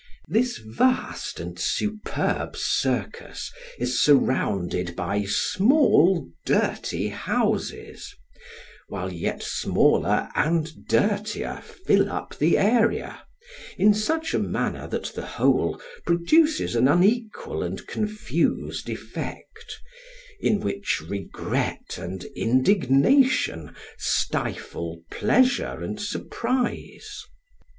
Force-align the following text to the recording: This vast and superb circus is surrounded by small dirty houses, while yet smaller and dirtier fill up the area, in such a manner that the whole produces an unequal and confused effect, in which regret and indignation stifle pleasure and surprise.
This 0.27 0.57
vast 0.57 1.39
and 1.39 1.59
superb 1.59 2.55
circus 2.57 3.51
is 3.77 4.01
surrounded 4.03 4.95
by 4.95 5.25
small 5.27 6.27
dirty 6.43 7.09
houses, 7.09 8.11
while 8.87 9.13
yet 9.13 9.43
smaller 9.43 10.27
and 10.33 10.87
dirtier 10.87 11.61
fill 11.85 12.09
up 12.11 12.35
the 12.35 12.57
area, 12.57 13.21
in 13.77 13.93
such 13.93 14.33
a 14.33 14.39
manner 14.39 14.87
that 14.87 15.13
the 15.13 15.27
whole 15.37 15.79
produces 16.03 16.75
an 16.75 16.87
unequal 16.87 17.61
and 17.61 17.85
confused 17.85 18.89
effect, 18.89 19.79
in 20.39 20.61
which 20.61 20.99
regret 21.07 21.99
and 21.99 22.23
indignation 22.35 23.75
stifle 23.99 25.03
pleasure 25.11 25.83
and 25.83 26.01
surprise. 26.01 27.23